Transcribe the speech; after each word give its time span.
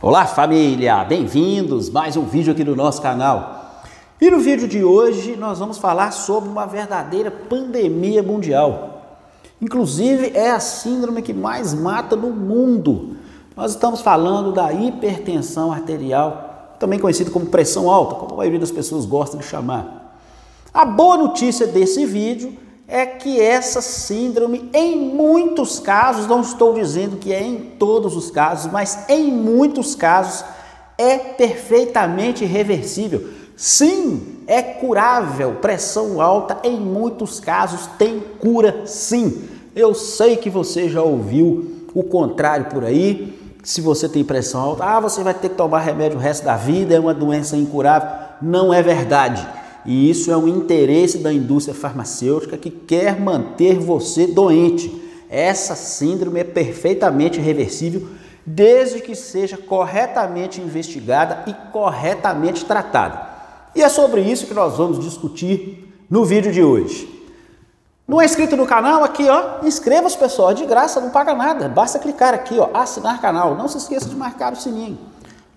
Olá 0.00 0.26
família, 0.26 1.04
bem-vindos 1.04 1.90
mais 1.90 2.16
um 2.16 2.22
vídeo 2.22 2.52
aqui 2.52 2.62
no 2.62 2.76
nosso 2.76 3.02
canal. 3.02 3.82
E 4.20 4.30
no 4.30 4.38
vídeo 4.38 4.68
de 4.68 4.84
hoje 4.84 5.34
nós 5.34 5.58
vamos 5.58 5.76
falar 5.76 6.12
sobre 6.12 6.48
uma 6.48 6.66
verdadeira 6.66 7.32
pandemia 7.32 8.22
mundial. 8.22 9.16
Inclusive 9.60 10.30
é 10.36 10.52
a 10.52 10.60
síndrome 10.60 11.20
que 11.20 11.34
mais 11.34 11.74
mata 11.74 12.14
no 12.14 12.30
mundo. 12.30 13.16
Nós 13.56 13.72
estamos 13.72 14.00
falando 14.00 14.52
da 14.52 14.72
hipertensão 14.72 15.72
arterial, 15.72 16.76
também 16.78 17.00
conhecido 17.00 17.32
como 17.32 17.46
pressão 17.46 17.90
alta, 17.90 18.14
como 18.14 18.34
a 18.34 18.36
maioria 18.36 18.60
das 18.60 18.70
pessoas 18.70 19.04
gosta 19.04 19.36
de 19.36 19.44
chamar. 19.44 20.16
A 20.72 20.84
boa 20.84 21.16
notícia 21.16 21.66
desse 21.66 22.06
vídeo 22.06 22.56
é 22.90 23.04
que 23.04 23.38
essa 23.38 23.82
síndrome, 23.82 24.70
em 24.72 24.96
muitos 24.96 25.78
casos, 25.78 26.26
não 26.26 26.40
estou 26.40 26.72
dizendo 26.72 27.18
que 27.18 27.34
é 27.34 27.42
em 27.42 27.56
todos 27.78 28.16
os 28.16 28.30
casos, 28.30 28.72
mas 28.72 29.04
em 29.10 29.30
muitos 29.30 29.94
casos 29.94 30.42
é 30.96 31.18
perfeitamente 31.18 32.46
reversível. 32.46 33.28
Sim, 33.54 34.38
é 34.46 34.62
curável. 34.62 35.56
Pressão 35.56 36.22
alta, 36.22 36.58
em 36.64 36.80
muitos 36.80 37.38
casos, 37.38 37.86
tem 37.98 38.20
cura, 38.40 38.86
sim. 38.86 39.46
Eu 39.76 39.92
sei 39.92 40.38
que 40.38 40.48
você 40.48 40.88
já 40.88 41.02
ouviu 41.02 41.86
o 41.94 42.02
contrário 42.02 42.66
por 42.66 42.84
aí. 42.84 43.36
Se 43.62 43.82
você 43.82 44.08
tem 44.08 44.24
pressão 44.24 44.62
alta, 44.62 44.84
ah, 44.84 45.00
você 45.00 45.22
vai 45.22 45.34
ter 45.34 45.50
que 45.50 45.56
tomar 45.56 45.80
remédio 45.80 46.16
o 46.16 46.20
resto 46.20 46.44
da 46.44 46.56
vida, 46.56 46.94
é 46.94 47.00
uma 47.00 47.12
doença 47.12 47.54
incurável. 47.54 48.08
Não 48.40 48.72
é 48.72 48.82
verdade. 48.82 49.46
E 49.88 50.10
isso 50.10 50.30
é 50.30 50.36
um 50.36 50.46
interesse 50.46 51.16
da 51.16 51.32
indústria 51.32 51.74
farmacêutica 51.74 52.58
que 52.58 52.68
quer 52.68 53.18
manter 53.18 53.78
você 53.78 54.26
doente. 54.26 55.02
Essa 55.30 55.74
síndrome 55.74 56.40
é 56.40 56.44
perfeitamente 56.44 57.40
reversível 57.40 58.06
desde 58.44 59.00
que 59.00 59.14
seja 59.14 59.56
corretamente 59.56 60.60
investigada 60.60 61.42
e 61.46 61.54
corretamente 61.72 62.66
tratada. 62.66 63.28
E 63.74 63.80
é 63.82 63.88
sobre 63.88 64.20
isso 64.20 64.46
que 64.46 64.52
nós 64.52 64.76
vamos 64.76 65.00
discutir 65.00 65.90
no 66.10 66.22
vídeo 66.22 66.52
de 66.52 66.62
hoje. 66.62 67.08
Não 68.06 68.20
é 68.20 68.26
inscrito 68.26 68.58
no 68.58 68.66
canal? 68.66 69.02
Aqui, 69.02 69.26
ó, 69.26 69.64
inscreva-se, 69.66 70.18
pessoal, 70.18 70.52
de 70.52 70.66
graça, 70.66 71.00
não 71.00 71.08
paga 71.08 71.34
nada. 71.34 71.66
Basta 71.66 71.98
clicar 71.98 72.34
aqui, 72.34 72.58
ó, 72.58 72.68
assinar 72.74 73.22
canal. 73.22 73.54
Não 73.54 73.68
se 73.68 73.78
esqueça 73.78 74.06
de 74.06 74.16
marcar 74.16 74.52
o 74.52 74.56
sininho. 74.56 74.98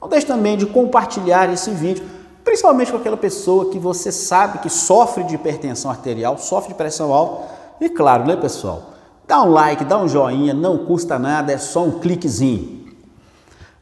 Não 0.01 0.07
deixe 0.07 0.25
também 0.25 0.55
de 0.55 0.67
compartilhar 0.67 1.51
esse 1.51 1.69
vídeo 1.71 2.20
principalmente 2.43 2.91
com 2.91 2.97
aquela 2.97 3.17
pessoa 3.17 3.69
que 3.69 3.79
você 3.79 4.11
sabe 4.11 4.59
que 4.59 4.69
sofre 4.69 5.23
de 5.23 5.35
hipertensão 5.35 5.89
arterial, 5.91 6.37
sofre 6.37 6.69
de 6.69 6.75
pressão 6.75 7.13
alta. 7.13 7.53
E 7.79 7.89
claro, 7.89 8.25
né, 8.25 8.35
pessoal? 8.35 8.91
Dá 9.27 9.41
um 9.43 9.49
like, 9.49 9.85
dá 9.85 9.97
um 9.97 10.07
joinha, 10.07 10.53
não 10.53 10.79
custa 10.85 11.17
nada, 11.17 11.51
é 11.51 11.57
só 11.57 11.83
um 11.83 11.99
cliquezinho. 11.99 12.81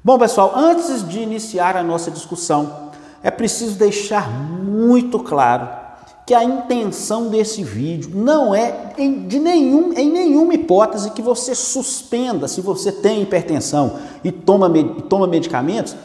Bom, 0.04 0.18
pessoal, 0.18 0.54
antes 0.56 1.08
de 1.08 1.20
iniciar 1.20 1.76
a 1.76 1.84
nossa 1.84 2.10
discussão, 2.10 2.90
é 3.22 3.30
preciso 3.30 3.78
deixar 3.78 4.30
muito 4.30 5.20
claro 5.20 5.68
que 6.26 6.34
a 6.36 6.44
intenção 6.44 7.28
desse 7.30 7.64
vídeo 7.64 8.12
não 8.14 8.54
é 8.54 8.94
em, 9.00 9.28
de 9.28 9.40
nenhum, 9.40 9.92
em 9.94 10.12
nenhuma 10.12 10.54
hipótese 10.54 11.10
que 11.10 11.24
você 11.24 11.56
suspenda, 11.56 12.48
se 12.48 12.62
você 12.62 12.92
tem 12.92 13.24
hipertensão 13.24 13.98
e 14.24 14.32
toma, 14.32 14.72
toma 15.10 15.26
medicamentos, 15.26 15.96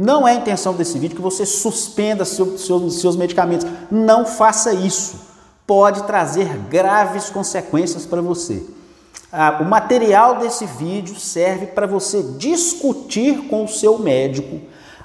não 0.00 0.28
é 0.28 0.30
a 0.30 0.34
intenção 0.36 0.74
desse 0.74 0.96
vídeo 0.96 1.16
que 1.16 1.22
você 1.22 1.44
suspenda 1.44 2.24
seus, 2.24 2.60
seus, 2.60 3.00
seus 3.00 3.16
medicamentos. 3.16 3.66
Não 3.90 4.24
faça 4.24 4.72
isso. 4.72 5.16
Pode 5.66 6.04
trazer 6.04 6.56
graves 6.70 7.28
consequências 7.30 8.06
para 8.06 8.22
você. 8.22 8.64
Ah, 9.32 9.58
o 9.60 9.64
material 9.64 10.38
desse 10.38 10.64
vídeo 10.66 11.18
serve 11.18 11.66
para 11.66 11.84
você 11.84 12.22
discutir 12.38 13.48
com 13.48 13.64
o 13.64 13.68
seu 13.68 13.98
médico 13.98 14.60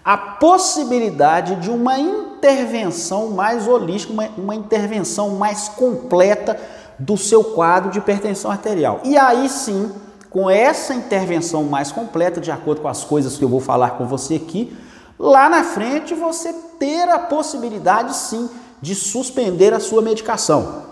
a 0.06 0.16
possibilidade 0.16 1.56
de 1.56 1.72
uma 1.72 1.98
intervenção 1.98 3.32
mais 3.32 3.68
holística, 3.68 4.14
uma, 4.14 4.30
uma 4.38 4.54
intervenção 4.54 5.32
mais 5.32 5.70
completa 5.70 6.56
do 7.00 7.18
seu 7.18 7.44
quadro 7.44 7.90
de 7.90 7.98
hipertensão 7.98 8.52
arterial. 8.52 9.02
E 9.04 9.18
aí 9.18 9.50
sim, 9.50 9.92
com 10.34 10.50
essa 10.50 10.96
intervenção 10.96 11.64
mais 11.64 11.92
completa, 11.92 12.42
de 12.42 12.52
acordo 12.52 12.82
com 12.82 12.88
as 12.88 13.04
coisas 13.04 13.38
que 13.38 13.44
eu 13.44 13.48
vou 13.48 13.60
falar 13.60 13.92
com 13.92 14.08
você 14.08 14.36
aqui, 14.36 14.76
lá 15.18 15.48
na 15.48 15.64
frente 15.64 16.16
você 16.16 16.52
ter 16.80 17.08
a 17.08 17.20
possibilidade 17.20 18.16
sim 18.16 18.50
de 18.82 18.96
suspender 18.96 19.74
a 19.74 19.80
sua 19.80 20.02
medicação. 20.02 20.92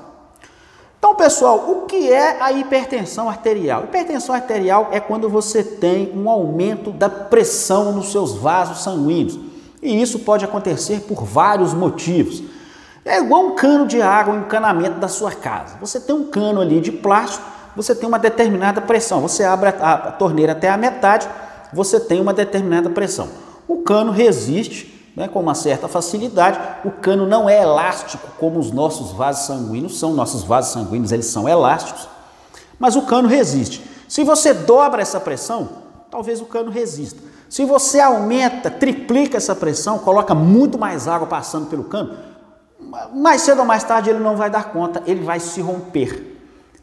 Então, 1.00 1.16
pessoal, 1.16 1.72
o 1.72 1.88
que 1.88 2.14
é 2.14 2.40
a 2.40 2.52
hipertensão 2.52 3.28
arterial? 3.28 3.86
Hipertensão 3.86 4.36
arterial 4.36 4.90
é 4.92 5.00
quando 5.00 5.28
você 5.28 5.64
tem 5.64 6.14
um 6.16 6.30
aumento 6.30 6.92
da 6.92 7.10
pressão 7.10 7.92
nos 7.94 8.12
seus 8.12 8.36
vasos 8.36 8.84
sanguíneos. 8.84 9.40
E 9.82 10.00
isso 10.00 10.20
pode 10.20 10.46
acontecer 10.46 11.02
por 11.08 11.24
vários 11.24 11.74
motivos. 11.74 12.44
É 13.04 13.18
igual 13.18 13.48
um 13.48 13.56
cano 13.56 13.88
de 13.88 14.00
água, 14.00 14.36
um 14.36 14.42
encanamento 14.42 15.00
da 15.00 15.08
sua 15.08 15.32
casa. 15.32 15.78
Você 15.82 16.00
tem 16.00 16.14
um 16.14 16.26
cano 16.26 16.62
ali 16.62 16.80
de 16.80 16.92
plástico 16.92 17.44
você 17.76 17.96
tem 17.96 18.08
uma 18.08 18.20
determinada 18.20 18.82
pressão. 18.82 19.22
Você 19.22 19.44
abre 19.44 19.70
a, 19.70 19.94
a 19.94 20.12
torneira 20.12 20.52
até 20.52 20.70
a 20.70 20.78
metade, 20.78 21.28
você 21.74 22.00
tem 22.00 22.20
uma 22.20 22.34
determinada 22.34 22.90
pressão. 22.90 23.30
O 23.68 23.78
cano 23.78 24.12
resiste 24.12 25.12
né, 25.16 25.28
com 25.28 25.40
uma 25.40 25.56
certa 25.56 25.88
facilidade. 25.88 26.60
O 26.84 26.92
cano 26.92 27.26
não 27.26 27.50
é 27.50 27.62
elástico 27.62 28.28
como 28.40 28.60
os 28.60 28.72
nossos 28.72 29.12
vasos 29.12 29.46
sanguíneos 29.46 30.00
são. 30.00 30.14
Nossos 30.14 30.44
vasos 30.44 30.74
sanguíneos 30.74 31.12
eles 31.12 31.28
são 31.28 31.48
elásticos, 31.48 32.08
mas 32.80 32.96
o 32.96 33.04
cano 33.04 33.28
resiste. 33.28 33.84
Se 34.08 34.24
você 34.24 34.54
dobra 34.54 35.02
essa 35.02 35.20
pressão, 35.20 35.70
talvez 36.10 36.42
o 36.42 36.46
cano 36.46 36.70
resista. 36.70 37.22
Se 37.50 37.66
você 37.66 38.00
aumenta, 38.00 38.70
triplica 38.70 39.38
essa 39.38 39.56
pressão, 39.56 40.00
coloca 40.00 40.34
muito 40.34 40.78
mais 40.78 41.08
água 41.08 41.28
passando 41.28 41.68
pelo 41.68 41.84
cano, 41.86 42.18
mais 43.14 43.42
cedo 43.42 43.60
ou 43.60 43.66
mais 43.66 43.84
tarde 43.84 44.10
ele 44.10 44.20
não 44.20 44.36
vai 44.36 44.50
dar 44.50 44.72
conta, 44.72 45.04
ele 45.06 45.24
vai 45.24 45.40
se 45.40 45.62
romper. 45.62 46.31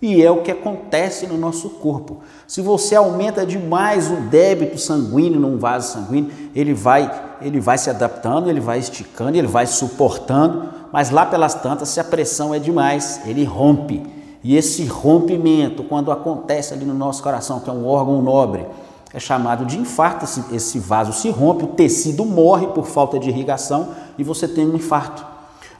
E 0.01 0.23
é 0.23 0.31
o 0.31 0.43
que 0.43 0.51
acontece 0.51 1.27
no 1.27 1.37
nosso 1.37 1.71
corpo. 1.71 2.19
Se 2.47 2.61
você 2.61 2.95
aumenta 2.95 3.45
demais 3.45 4.09
o 4.11 4.17
débito 4.17 4.79
sanguíneo 4.79 5.41
num 5.41 5.59
vaso 5.59 5.93
sanguíneo, 5.93 6.31
ele 6.55 6.73
vai, 6.73 7.11
ele 7.43 7.59
vai 7.59 7.77
se 7.77 7.91
adaptando, 7.91 8.49
ele 8.49 8.61
vai 8.61 8.79
esticando, 8.79 9.37
ele 9.37 9.49
vai 9.49 9.67
suportando, 9.67 10.69
mas 10.93 11.11
lá 11.11 11.27
pelas 11.27 11.55
tantas, 11.55 11.89
se 11.89 11.99
a 11.99 12.05
pressão 12.05 12.55
é 12.55 12.61
demais, 12.61 13.23
ele 13.27 13.45
rompe. 13.45 14.07
E 14.43 14.57
esse 14.57 14.85
rompimento, 14.85 15.83
quando 15.83 16.13
acontece 16.13 16.73
ali 16.73 16.85
no 16.85 16.95
nosso 16.95 17.21
coração, 17.21 17.59
que 17.59 17.69
é 17.69 17.73
um 17.73 17.85
órgão 17.85 18.23
nobre, 18.23 18.67
é 19.13 19.19
chamado 19.19 19.65
de 19.65 19.79
infarto. 19.79 20.25
Esse, 20.25 20.45
esse 20.55 20.79
vaso 20.79 21.13
se 21.13 21.29
rompe, 21.29 21.65
o 21.65 21.69
tecido 21.69 22.25
morre 22.25 22.69
por 22.69 22.87
falta 22.87 23.19
de 23.19 23.29
irrigação 23.29 23.89
e 24.17 24.23
você 24.23 24.47
tem 24.47 24.65
um 24.65 24.77
infarto. 24.77 25.38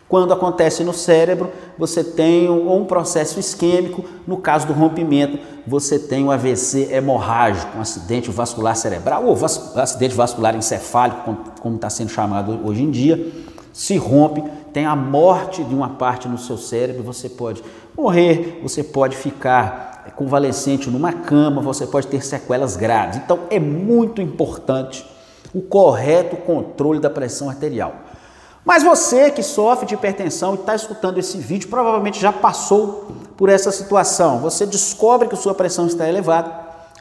Quando 0.09 0.33
acontece 0.33 0.83
no 0.83 0.95
cérebro, 0.95 1.51
você 1.77 2.03
tem 2.03 2.49
um 2.49 2.85
processo 2.87 3.39
isquêmico, 3.39 4.05
no 4.27 4.39
caso 4.39 4.67
do 4.67 4.73
rompimento, 4.73 5.39
você 5.67 5.99
tem 5.99 6.25
um 6.25 6.31
AVC 6.31 6.89
hemorrágico, 6.91 7.77
um 7.77 7.83
acidente 7.83 8.31
vascular 8.31 8.75
cerebral 8.75 9.27
ou 9.27 9.37
vas 9.37 9.77
acidente 9.77 10.15
vascular 10.15 10.57
encefálico, 10.57 11.37
como 11.61 11.77
está 11.77 11.91
sendo 11.91 12.09
chamado 12.09 12.59
hoje 12.65 12.83
em 12.83 12.91
dia, 12.91 13.31
se 13.71 13.99
rompe, 13.99 14.43
tem 14.73 14.87
a 14.87 14.97
morte 14.97 15.63
de 15.63 15.75
uma 15.75 15.91
parte 15.91 16.27
no 16.27 16.39
seu 16.39 16.57
cérebro, 16.57 17.03
você 17.03 17.29
pode 17.29 17.63
morrer, 17.95 18.61
você 18.63 18.83
pode 18.83 19.15
ficar 19.15 20.13
convalescente 20.17 20.89
numa 20.89 21.13
cama, 21.13 21.61
você 21.61 21.87
pode 21.87 22.07
ter 22.07 22.25
sequelas 22.25 22.77
graves. 22.77 23.19
Então 23.19 23.41
é 23.51 23.61
muito 23.61 24.23
importante 24.23 25.05
o 25.55 25.61
correto 25.61 26.37
controle 26.37 26.99
da 26.99 27.11
pressão 27.11 27.51
arterial. 27.51 27.95
Mas 28.69 28.83
você 28.83 29.31
que 29.31 29.43
sofre 29.43 29.87
de 29.87 29.95
hipertensão 29.95 30.53
e 30.53 30.57
está 30.57 30.75
escutando 30.75 31.17
esse 31.17 31.39
vídeo, 31.39 31.71
provavelmente 31.71 32.21
já 32.21 32.31
passou 32.31 33.07
por 33.35 33.49
essa 33.49 33.73
situação. 33.73 34.41
Você 34.41 34.67
descobre 34.67 35.27
que 35.27 35.37
sua 35.37 35.55
pressão 35.55 35.87
está 35.87 36.07
elevada, 36.07 36.53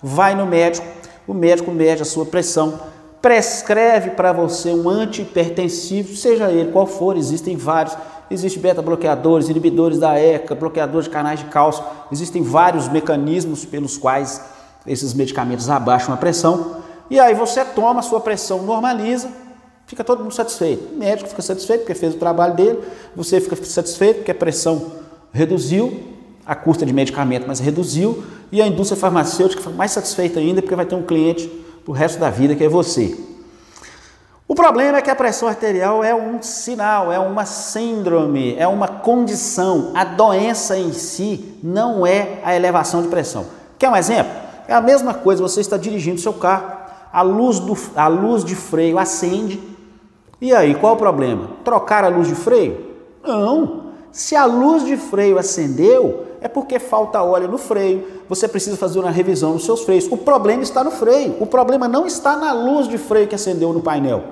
vai 0.02 0.34
no 0.34 0.46
médico, 0.46 0.88
o 1.28 1.34
médico 1.34 1.70
mede 1.70 2.02
a 2.02 2.06
sua 2.06 2.26
pressão, 2.26 2.80
prescreve 3.22 4.12
para 4.12 4.32
você 4.32 4.72
um 4.72 4.88
antihipertensivo, 4.88 6.16
seja 6.16 6.50
ele 6.50 6.72
qual 6.72 6.88
for, 6.88 7.18
existem 7.18 7.58
vários. 7.58 7.98
Existem 8.32 8.62
beta-bloqueadores, 8.62 9.50
inibidores 9.50 10.00
da 10.00 10.18
ECA, 10.18 10.56
bloqueadores 10.56 11.04
de 11.04 11.12
canais 11.12 11.42
de 11.42 11.48
cálcio. 11.48 11.84
Existem 12.10 12.44
vários 12.44 12.88
mecanismos 12.88 13.66
pelos 13.66 13.98
quais 13.98 14.42
esses 14.86 15.14
medicamentos 15.14 15.70
abaixam 15.70 16.14
a 16.14 16.18
pressão. 16.18 16.78
E 17.10 17.20
aí 17.20 17.34
você 17.34 17.66
toma, 17.66 18.02
sua 18.02 18.22
pressão 18.22 18.64
normaliza, 18.64 19.30
Fica 19.88 20.04
todo 20.04 20.22
mundo 20.22 20.34
satisfeito. 20.34 20.94
O 20.94 20.98
médico 20.98 21.30
fica 21.30 21.42
satisfeito 21.42 21.82
porque 21.82 21.96
fez 21.96 22.14
o 22.14 22.18
trabalho 22.18 22.54
dele, 22.54 22.80
você 23.16 23.40
fica 23.40 23.56
satisfeito 23.56 24.18
porque 24.18 24.32
a 24.32 24.36
pressão 24.36 24.92
reduziu, 25.32 26.04
a 26.46 26.54
custa 26.54 26.86
de 26.86 26.94
medicamento, 26.94 27.46
mas 27.48 27.60
reduziu, 27.60 28.24
e 28.52 28.62
a 28.62 28.68
indústria 28.68 29.00
farmacêutica 29.00 29.62
fica 29.62 29.74
mais 29.74 29.92
satisfeita 29.92 30.40
ainda 30.40 30.62
porque 30.62 30.76
vai 30.76 30.86
ter 30.86 30.96
um 30.96 31.04
cliente 31.04 31.50
o 31.88 31.94
resto 31.94 32.20
da 32.20 32.30
vida 32.30 32.54
que 32.54 32.64
é 32.64 32.68
você. 32.68 33.18
O 34.46 34.54
problema 34.54 34.98
é 34.98 35.02
que 35.02 35.10
a 35.10 35.16
pressão 35.16 35.48
arterial 35.48 36.04
é 36.04 36.14
um 36.14 36.42
sinal, 36.42 37.12
é 37.12 37.20
uma 37.20 37.46
síndrome, 37.46 38.56
é 38.58 38.68
uma 38.68 38.88
condição. 38.88 39.92
A 39.96 40.04
doença 40.04 40.78
em 40.78 40.92
si 40.92 41.58
não 41.64 42.06
é 42.06 42.40
a 42.44 42.56
elevação 42.56 43.02
de 43.02 43.08
pressão. 43.08 43.46
Quer 43.80 43.90
um 43.90 43.96
exemplo? 43.96 44.32
É 44.68 44.74
a 44.74 44.82
mesma 44.82 45.14
coisa, 45.14 45.42
você 45.42 45.62
está 45.62 45.78
dirigindo 45.78 46.20
seu 46.20 46.34
carro, 46.34 46.76
a 47.12 47.22
luz, 47.22 47.60
do, 47.60 47.78
a 47.96 48.08
luz 48.08 48.44
de 48.44 48.56
freio 48.56 49.00
acende. 49.00 49.77
E 50.40 50.54
aí, 50.54 50.76
qual 50.76 50.94
o 50.94 50.98
problema? 50.98 51.50
Trocar 51.64 52.04
a 52.04 52.10
luz 52.10 52.28
de 52.28 52.36
freio? 52.36 52.96
Não. 53.24 53.88
Se 54.12 54.36
a 54.36 54.46
luz 54.46 54.86
de 54.86 54.96
freio 54.96 55.38
acendeu, 55.38 56.26
é 56.40 56.48
porque 56.48 56.80
falta 56.80 57.22
óleo 57.22 57.48
no 57.48 57.58
freio, 57.58 58.08
você 58.30 58.48
precisa 58.48 58.78
fazer 58.78 59.00
uma 59.00 59.10
revisão 59.10 59.54
nos 59.54 59.66
seus 59.66 59.84
freios. 59.84 60.08
O 60.12 60.18
problema 60.18 60.64
está 60.64 60.84
no 60.84 60.92
freio, 60.92 61.36
o 61.40 61.46
problema 61.46 61.88
não 61.88 62.06
está 62.06 62.36
na 62.36 62.54
luz 62.54 62.88
de 62.88 62.98
freio 62.98 63.28
que 63.28 63.36
acendeu 63.36 63.74
no 63.74 63.82
painel. 63.82 64.24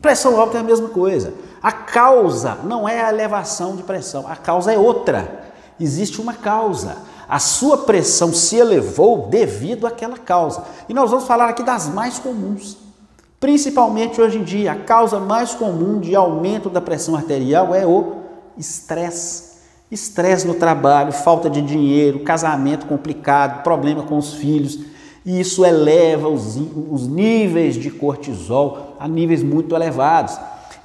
Pressão 0.00 0.40
alta 0.40 0.58
é 0.58 0.60
a 0.60 0.64
mesma 0.64 0.88
coisa. 0.88 1.34
A 1.62 1.72
causa 1.72 2.58
não 2.62 2.88
é 2.88 3.02
a 3.02 3.08
elevação 3.08 3.74
de 3.74 3.82
pressão, 3.82 4.24
a 4.28 4.36
causa 4.36 4.72
é 4.72 4.78
outra. 4.78 5.46
Existe 5.80 6.20
uma 6.20 6.34
causa. 6.34 6.96
A 7.28 7.40
sua 7.40 7.78
pressão 7.78 8.32
se 8.32 8.56
elevou 8.56 9.26
devido 9.26 9.86
àquela 9.86 10.16
causa. 10.16 10.62
E 10.88 10.94
nós 10.94 11.10
vamos 11.10 11.26
falar 11.26 11.48
aqui 11.48 11.64
das 11.64 11.88
mais 11.88 12.20
comuns. 12.20 12.85
Principalmente 13.38 14.20
hoje 14.20 14.38
em 14.38 14.42
dia, 14.42 14.72
a 14.72 14.76
causa 14.76 15.20
mais 15.20 15.54
comum 15.54 16.00
de 16.00 16.14
aumento 16.14 16.70
da 16.70 16.80
pressão 16.80 17.14
arterial 17.14 17.74
é 17.74 17.86
o 17.86 18.14
estresse. 18.56 19.56
Estresse 19.90 20.46
no 20.46 20.54
trabalho, 20.54 21.12
falta 21.12 21.48
de 21.48 21.60
dinheiro, 21.60 22.20
casamento 22.20 22.86
complicado, 22.86 23.62
problema 23.62 24.02
com 24.02 24.16
os 24.16 24.34
filhos. 24.34 24.78
E 25.24 25.38
isso 25.38 25.64
eleva 25.64 26.28
os, 26.28 26.56
os 26.90 27.06
níveis 27.06 27.74
de 27.74 27.90
cortisol 27.90 28.96
a 28.98 29.06
níveis 29.06 29.42
muito 29.42 29.74
elevados. 29.74 30.38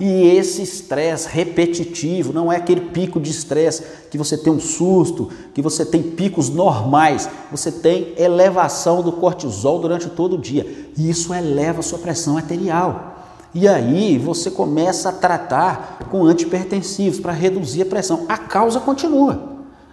E 0.04 0.36
esse 0.36 0.64
estresse 0.64 1.28
repetitivo, 1.30 2.34
não 2.34 2.52
é 2.52 2.56
aquele 2.56 2.82
pico 2.82 3.20
de 3.20 3.30
estresse 3.30 3.84
que 4.10 4.18
você 4.18 4.36
tem 4.36 4.52
um 4.52 4.60
susto, 4.60 5.30
que 5.54 5.62
você 5.62 5.86
tem 5.86 6.02
picos 6.02 6.50
normais, 6.50 7.30
você 7.52 7.72
tem 7.72 8.12
elevação 8.18 9.04
do 9.04 9.12
cortisol 9.12 9.78
durante 9.78 10.10
todo 10.10 10.38
o 10.38 10.40
dia. 10.40 10.66
E 10.98 11.08
isso 11.08 11.32
eleva 11.32 11.82
a 11.82 11.84
sua 11.84 12.00
pressão 12.00 12.36
arterial. 12.36 13.16
E 13.54 13.68
aí 13.68 14.18
você 14.18 14.50
começa 14.50 15.10
a 15.10 15.12
tratar 15.12 16.08
com 16.10 16.24
antipertensivos 16.24 17.20
para 17.20 17.32
reduzir 17.32 17.84
a 17.84 17.86
pressão. 17.86 18.26
A 18.28 18.40
causa 18.40 18.80
continua. 18.80 19.40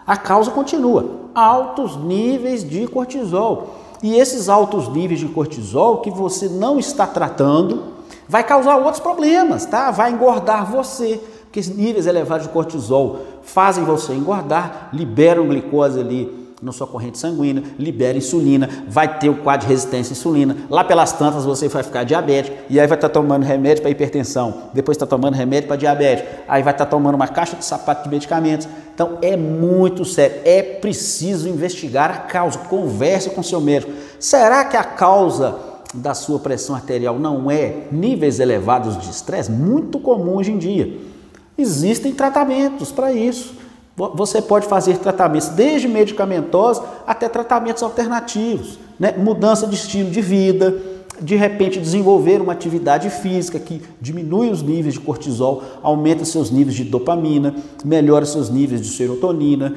A 0.07 0.17
causa 0.17 0.51
continua. 0.51 1.05
Altos 1.35 2.03
níveis 2.03 2.67
de 2.67 2.87
cortisol. 2.87 3.75
E 4.03 4.15
esses 4.15 4.49
altos 4.49 4.89
níveis 4.89 5.21
de 5.21 5.27
cortisol 5.27 6.01
que 6.01 6.11
você 6.11 6.49
não 6.49 6.79
está 6.79 7.07
tratando, 7.07 7.98
vai 8.29 8.45
causar 8.45 8.77
outros 8.77 9.01
problemas, 9.01 9.65
tá? 9.65 9.91
Vai 9.91 10.13
engordar 10.13 10.71
você, 10.71 11.21
porque 11.45 11.61
níveis 11.71 12.07
elevados 12.07 12.47
de 12.47 12.53
cortisol 12.53 13.21
fazem 13.43 13.85
você 13.85 14.13
engordar, 14.13 14.91
liberam 14.93 15.49
glicose 15.49 15.99
ali 15.99 16.49
na 16.61 16.73
sua 16.73 16.87
corrente 16.87 17.19
sanguínea, 17.19 17.63
libera 17.79 18.19
insulina, 18.19 18.69
vai 18.89 19.19
ter 19.19 19.29
o 19.29 19.37
quadro 19.37 19.67
de 19.67 19.73
resistência 19.73 20.13
à 20.13 20.17
insulina. 20.17 20.57
Lá 20.69 20.83
pelas 20.83 21.13
tantas 21.13 21.45
você 21.45 21.69
vai 21.69 21.83
ficar 21.83 22.05
diabético 22.05 22.57
e 22.69 22.81
aí 22.81 22.87
vai 22.87 22.97
estar 22.97 23.09
tá 23.09 23.15
tomando 23.15 23.45
remédio 23.45 23.83
para 23.83 23.91
hipertensão, 23.91 24.65
depois 24.75 24.97
está 24.97 25.07
tomando 25.07 25.35
remédio 25.35 25.69
para 25.69 25.77
diabetes, 25.77 26.25
aí 26.49 26.63
vai 26.63 26.73
estar 26.73 26.85
tá 26.85 26.91
tomando 26.91 27.15
uma 27.15 27.29
caixa 27.29 27.57
de 27.57 27.65
sapato 27.65 28.05
de 28.05 28.11
medicamentos. 28.11 28.69
Então 28.93 29.19
é 29.23 29.37
muito 29.37 30.05
sério, 30.05 30.41
é 30.45 30.63
preciso 30.63 31.49
investigar 31.49 32.11
a 32.11 32.19
causa. 32.19 32.59
Converse 32.59 33.31
com 33.31 33.43
seu 33.43 33.61
médico. 33.61 33.93
Será 34.19 34.65
que 34.65 34.77
a 34.77 34.83
causa 34.83 35.68
da 35.95 36.15
sua 36.15 36.39
pressão 36.39 36.75
arterial 36.75 37.19
não 37.19 37.51
é 37.51 37.87
níveis 37.91 38.41
elevados 38.41 38.99
de 38.99 39.11
estresse, 39.11 39.51
muito 39.51 39.99
comum 39.99 40.37
hoje 40.37 40.53
em 40.53 40.59
dia. 40.59 40.99
Existem 41.57 42.13
tratamentos 42.13 42.93
para 42.93 43.13
isso. 43.13 43.55
Você 43.97 44.41
pode 44.41 44.69
fazer 44.69 44.99
tratamentos 44.99 45.49
desde 45.49 45.89
medicamentosos 45.89 46.85
até 47.05 47.29
tratamentos 47.29 47.83
alternativos, 47.83 48.79
né? 48.99 49.13
mudança 49.17 49.67
de 49.67 49.75
estilo 49.75 50.09
de 50.11 50.21
vida, 50.21 50.81
de 51.21 51.37
repente 51.37 51.81
desenvolver 51.81 52.41
uma 52.41 52.53
atividade 52.53 53.11
física 53.11 53.59
que 53.59 53.83
diminui 54.01 54.51
os 54.51 54.63
níveis 54.63 54.95
de 54.95 55.01
cortisol, 55.01 55.63
aumenta 55.83 56.25
seus 56.25 56.51
níveis 56.51 56.77
de 56.77 56.85
dopamina, 56.85 57.55
melhora 57.85 58.25
seus 58.25 58.49
níveis 58.49 58.81
de 58.81 58.89
serotonina, 58.89 59.75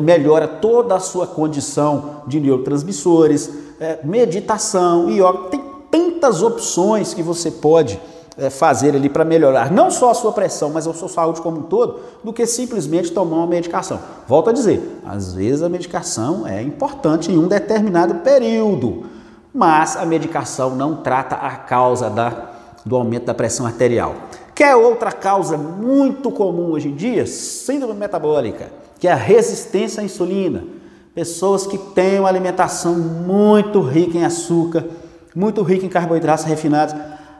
melhora 0.00 0.48
toda 0.48 0.94
a 0.94 1.00
sua 1.00 1.26
condição 1.26 2.22
de 2.26 2.40
neurotransmissores, 2.40 3.50
é, 3.80 3.98
meditação, 4.04 5.10
yoga, 5.10 5.48
tem 5.50 5.60
tantas 5.90 6.42
opções 6.42 7.14
que 7.14 7.22
você 7.22 7.50
pode 7.50 8.00
é, 8.36 8.50
fazer 8.50 8.96
ali 8.96 9.08
para 9.08 9.24
melhorar 9.24 9.70
não 9.70 9.90
só 9.90 10.10
a 10.10 10.14
sua 10.14 10.32
pressão, 10.32 10.70
mas 10.70 10.86
a 10.86 10.92
sua 10.92 11.08
saúde 11.08 11.40
como 11.40 11.60
um 11.60 11.62
todo, 11.62 12.00
do 12.22 12.32
que 12.32 12.46
simplesmente 12.46 13.12
tomar 13.12 13.36
uma 13.36 13.46
medicação. 13.46 14.00
Volto 14.26 14.50
a 14.50 14.52
dizer, 14.52 15.00
às 15.04 15.34
vezes 15.34 15.62
a 15.62 15.68
medicação 15.68 16.46
é 16.46 16.62
importante 16.62 17.30
em 17.30 17.38
um 17.38 17.46
determinado 17.46 18.16
período, 18.16 19.04
mas 19.54 19.96
a 19.96 20.04
medicação 20.04 20.74
não 20.74 20.96
trata 20.96 21.36
a 21.36 21.52
causa 21.52 22.10
da, 22.10 22.50
do 22.84 22.96
aumento 22.96 23.26
da 23.26 23.34
pressão 23.34 23.64
arterial. 23.64 24.16
Quer 24.52 24.74
outra 24.74 25.12
causa 25.12 25.56
muito 25.56 26.32
comum 26.32 26.72
hoje 26.72 26.88
em 26.88 26.94
dia? 26.94 27.24
Síndrome 27.24 27.94
metabólica, 27.94 28.72
que 28.98 29.06
é 29.06 29.12
a 29.12 29.16
resistência 29.16 30.00
à 30.00 30.04
insulina. 30.04 30.64
Pessoas 31.14 31.66
que 31.66 31.78
têm 31.78 32.18
uma 32.18 32.28
alimentação 32.28 32.94
muito 32.94 33.80
rica 33.80 34.18
em 34.18 34.24
açúcar, 34.24 34.84
muito 35.34 35.62
rica 35.62 35.86
em 35.86 35.88
carboidratos 35.88 36.44
refinados, 36.44 36.94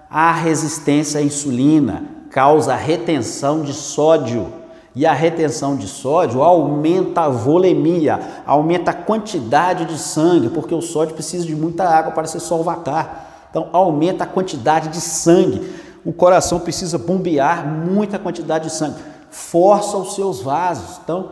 a 0.08 0.30
resistência 0.30 1.18
à 1.18 1.22
insulina 1.22 2.04
causa 2.30 2.74
retenção 2.74 3.62
de 3.62 3.72
sódio. 3.72 4.63
E 4.96 5.04
a 5.04 5.12
retenção 5.12 5.76
de 5.76 5.88
sódio 5.88 6.42
aumenta 6.42 7.22
a 7.22 7.28
volemia, 7.28 8.20
aumenta 8.46 8.92
a 8.92 8.94
quantidade 8.94 9.86
de 9.86 9.98
sangue, 9.98 10.48
porque 10.50 10.74
o 10.74 10.80
sódio 10.80 11.14
precisa 11.14 11.44
de 11.44 11.54
muita 11.54 11.84
água 11.84 12.12
para 12.12 12.28
se 12.28 12.38
solvatar. 12.38 13.48
Então, 13.50 13.68
aumenta 13.72 14.22
a 14.22 14.26
quantidade 14.26 14.90
de 14.90 15.00
sangue. 15.00 15.60
O 16.04 16.12
coração 16.12 16.60
precisa 16.60 16.96
bombear 16.96 17.66
muita 17.66 18.18
quantidade 18.18 18.68
de 18.68 18.72
sangue, 18.72 18.96
força 19.30 19.96
os 19.96 20.14
seus 20.14 20.40
vasos. 20.42 21.00
Então, 21.02 21.30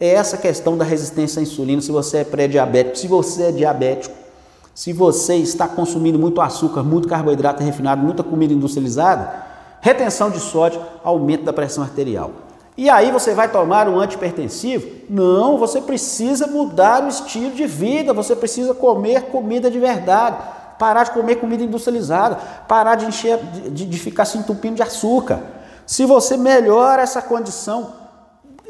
é 0.00 0.08
essa 0.08 0.38
questão 0.38 0.76
da 0.76 0.84
resistência 0.84 1.40
à 1.40 1.42
insulina, 1.42 1.82
se 1.82 1.92
você 1.92 2.18
é 2.18 2.24
pré-diabético, 2.24 2.96
se 2.96 3.06
você 3.06 3.42
é 3.44 3.52
diabético, 3.52 4.14
se 4.74 4.92
você 4.92 5.36
está 5.36 5.68
consumindo 5.68 6.18
muito 6.18 6.40
açúcar, 6.40 6.82
muito 6.82 7.06
carboidrato 7.06 7.62
refinado, 7.62 8.02
muita 8.02 8.22
comida 8.22 8.52
industrializada, 8.52 9.30
retenção 9.80 10.30
de 10.30 10.40
sódio, 10.40 10.80
aumento 11.04 11.44
da 11.44 11.52
pressão 11.52 11.84
arterial. 11.84 12.43
E 12.76 12.90
aí 12.90 13.10
você 13.12 13.34
vai 13.34 13.48
tomar 13.48 13.88
um 13.88 14.00
antipertensivo? 14.00 14.88
Não, 15.08 15.58
você 15.58 15.80
precisa 15.80 16.46
mudar 16.46 17.04
o 17.04 17.08
estilo 17.08 17.54
de 17.54 17.66
vida, 17.66 18.12
você 18.12 18.34
precisa 18.34 18.74
comer 18.74 19.26
comida 19.26 19.70
de 19.70 19.78
verdade, 19.78 20.38
parar 20.78 21.04
de 21.04 21.12
comer 21.12 21.36
comida 21.36 21.62
industrializada, 21.62 22.36
parar 22.66 22.96
de, 22.96 23.06
encher, 23.06 23.38
de, 23.70 23.86
de 23.86 23.98
ficar 23.98 24.24
se 24.24 24.38
entupindo 24.38 24.76
de 24.76 24.82
açúcar. 24.82 25.40
Se 25.86 26.04
você 26.04 26.36
melhora 26.36 27.02
essa 27.02 27.22
condição, 27.22 27.92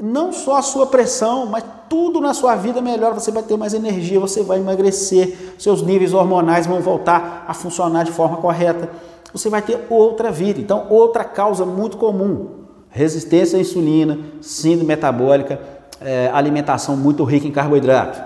não 0.00 0.32
só 0.32 0.56
a 0.56 0.62
sua 0.62 0.86
pressão, 0.86 1.46
mas 1.46 1.64
tudo 1.88 2.20
na 2.20 2.34
sua 2.34 2.56
vida 2.56 2.82
melhora, 2.82 3.14
você 3.14 3.30
vai 3.30 3.42
ter 3.42 3.56
mais 3.56 3.72
energia, 3.72 4.20
você 4.20 4.42
vai 4.42 4.58
emagrecer, 4.58 5.54
seus 5.58 5.80
níveis 5.80 6.12
hormonais 6.12 6.66
vão 6.66 6.80
voltar 6.80 7.44
a 7.48 7.54
funcionar 7.54 8.04
de 8.04 8.12
forma 8.12 8.36
correta, 8.38 8.90
você 9.32 9.48
vai 9.48 9.62
ter 9.62 9.86
outra 9.88 10.30
vida. 10.30 10.60
Então, 10.60 10.86
outra 10.90 11.24
causa 11.24 11.64
muito 11.64 11.96
comum: 11.96 12.63
resistência 12.94 13.58
à 13.58 13.60
insulina, 13.60 14.16
síndrome 14.40 14.86
metabólica, 14.86 15.60
é, 16.00 16.30
alimentação 16.32 16.96
muito 16.96 17.24
rica 17.24 17.46
em 17.46 17.50
carboidrato. 17.50 18.22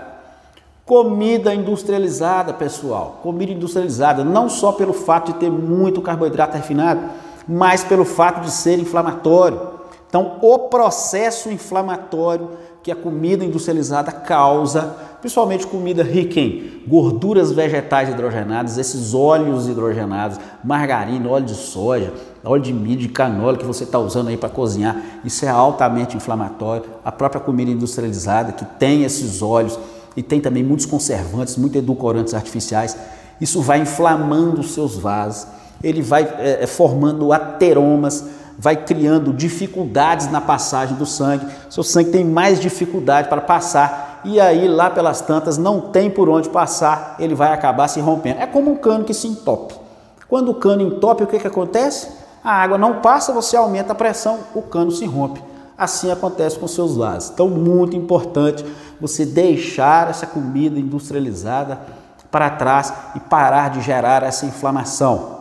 Comida 0.85 1.53
industrializada, 1.53 2.53
pessoal. 2.53 3.19
Comida 3.23 3.51
industrializada, 3.51 4.23
não 4.23 4.47
só 4.47 4.71
pelo 4.71 4.93
fato 4.93 5.33
de 5.33 5.39
ter 5.39 5.49
muito 5.49 6.01
carboidrato 6.03 6.55
refinado, 6.55 7.01
mas 7.47 7.83
pelo 7.83 8.05
fato 8.05 8.41
de 8.41 8.51
ser 8.51 8.77
inflamatório. 8.77 9.59
Então, 10.07 10.37
o 10.41 10.59
processo 10.59 11.49
inflamatório 11.49 12.49
que 12.81 12.91
a 12.91 12.95
comida 12.95 13.43
industrializada 13.43 14.11
causa, 14.11 14.95
principalmente 15.19 15.67
comida 15.67 16.01
rica 16.01 16.39
em 16.39 16.81
gorduras 16.87 17.51
vegetais 17.51 18.09
hidrogenadas, 18.09 18.77
esses 18.77 19.13
óleos 19.13 19.67
hidrogenados, 19.67 20.39
margarina, 20.63 21.29
óleo 21.29 21.45
de 21.45 21.55
soja, 21.55 22.13
óleo 22.43 22.63
de 22.63 22.73
milho, 22.73 23.01
de 23.01 23.09
canola 23.09 23.57
que 23.57 23.65
você 23.65 23.83
está 23.83 23.99
usando 23.99 24.29
aí 24.29 24.37
para 24.37 24.49
cozinhar, 24.49 24.95
isso 25.25 25.45
é 25.45 25.49
altamente 25.49 26.15
inflamatório. 26.15 26.85
A 27.03 27.11
própria 27.11 27.41
comida 27.41 27.69
industrializada 27.69 28.53
que 28.53 28.63
tem 28.63 29.03
esses 29.03 29.41
óleos 29.41 29.77
e 30.15 30.23
tem 30.23 30.39
também 30.39 30.63
muitos 30.63 30.85
conservantes, 30.85 31.57
muitos 31.57 31.79
edulcorantes 31.79 32.33
artificiais, 32.33 32.95
isso 33.41 33.61
vai 33.61 33.81
inflamando 33.81 34.61
os 34.61 34.71
seus 34.73 34.97
vasos, 34.97 35.47
ele 35.83 36.01
vai 36.01 36.23
é, 36.39 36.65
formando 36.65 37.31
ateromas, 37.31 38.25
vai 38.59 38.75
criando 38.75 39.31
dificuldades 39.31 40.29
na 40.29 40.41
passagem 40.41 40.97
do 40.97 41.05
sangue. 41.05 41.47
Seu 41.69 41.81
sangue 41.81 42.11
tem 42.11 42.25
mais 42.25 42.59
dificuldade 42.59 43.29
para 43.29 43.39
passar 43.39 44.19
e 44.25 44.37
aí 44.37 44.67
lá 44.67 44.89
pelas 44.89 45.21
tantas 45.21 45.57
não 45.57 45.79
tem 45.79 46.11
por 46.11 46.27
onde 46.27 46.49
passar, 46.49 47.15
ele 47.19 47.33
vai 47.33 47.53
acabar 47.53 47.87
se 47.87 48.01
rompendo. 48.01 48.41
É 48.41 48.45
como 48.45 48.69
um 48.69 48.75
cano 48.75 49.05
que 49.05 49.13
se 49.13 49.27
entope. 49.27 49.75
Quando 50.27 50.49
o 50.49 50.55
cano 50.55 50.81
entope, 50.81 51.23
o 51.23 51.27
que, 51.27 51.39
que 51.39 51.47
acontece? 51.47 52.09
A 52.43 52.51
água 52.51 52.77
não 52.77 52.95
passa, 52.95 53.31
você 53.31 53.55
aumenta 53.55 53.93
a 53.93 53.95
pressão, 53.95 54.39
o 54.53 54.61
cano 54.61 54.91
se 54.91 55.05
rompe. 55.05 55.41
Assim 55.77 56.11
acontece 56.11 56.59
com 56.59 56.67
seus 56.67 56.97
vasos. 56.97 57.29
Então, 57.29 57.47
muito 57.47 57.95
importante 57.95 58.65
você 58.99 59.25
deixar 59.25 60.09
essa 60.09 60.27
comida 60.27 60.77
industrializada 60.77 61.79
para 62.29 62.49
trás 62.49 62.93
e 63.15 63.19
parar 63.21 63.69
de 63.69 63.79
gerar 63.81 64.21
essa 64.23 64.45
inflamação. 64.45 65.38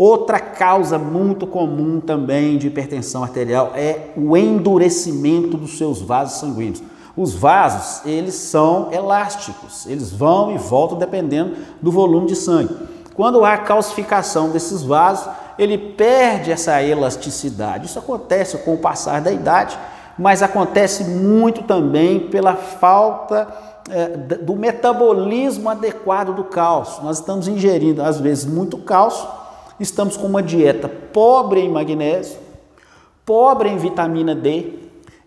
Outra 0.00 0.40
causa 0.40 0.98
muito 0.98 1.46
comum 1.46 2.00
também 2.00 2.56
de 2.56 2.68
hipertensão 2.68 3.22
arterial 3.22 3.72
é 3.74 4.12
o 4.16 4.34
endurecimento 4.34 5.58
dos 5.58 5.76
seus 5.76 6.00
vasos 6.00 6.40
sanguíneos. 6.40 6.82
Os 7.14 7.34
vasos, 7.34 8.06
eles 8.06 8.34
são 8.34 8.90
elásticos, 8.90 9.84
eles 9.84 10.10
vão 10.10 10.54
e 10.54 10.56
voltam 10.56 10.96
dependendo 10.96 11.54
do 11.82 11.92
volume 11.92 12.28
de 12.28 12.34
sangue. 12.34 12.74
Quando 13.12 13.44
há 13.44 13.58
calcificação 13.58 14.48
desses 14.48 14.82
vasos, 14.82 15.28
ele 15.58 15.76
perde 15.76 16.50
essa 16.50 16.82
elasticidade. 16.82 17.84
Isso 17.84 17.98
acontece 17.98 18.56
com 18.56 18.72
o 18.72 18.78
passar 18.78 19.20
da 19.20 19.30
idade, 19.30 19.78
mas 20.18 20.42
acontece 20.42 21.04
muito 21.04 21.64
também 21.64 22.20
pela 22.20 22.54
falta 22.54 23.46
é, 23.90 24.06
do 24.16 24.56
metabolismo 24.56 25.68
adequado 25.68 26.34
do 26.34 26.44
cálcio. 26.44 27.04
Nós 27.04 27.18
estamos 27.18 27.46
ingerindo, 27.46 28.02
às 28.02 28.18
vezes, 28.18 28.46
muito 28.46 28.78
cálcio, 28.78 29.39
estamos 29.80 30.16
com 30.16 30.26
uma 30.26 30.42
dieta 30.42 30.88
pobre 30.88 31.60
em 31.60 31.70
magnésio, 31.70 32.38
pobre 33.24 33.68
em 33.68 33.78
vitamina 33.78 34.34
D 34.34 34.74